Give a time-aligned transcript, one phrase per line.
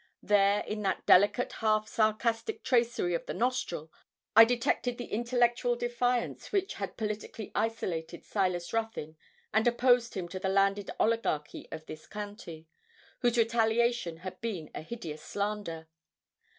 [0.23, 3.91] There in that delicate half sarcastic tracery of the nostril
[4.35, 9.15] I detected the intellectual defiance which had politically isolated Silas Ruthyn
[9.53, 12.65] and opposed him to the landed oligarchy of his county,
[13.19, 15.87] whose retaliation had been a hideous slander.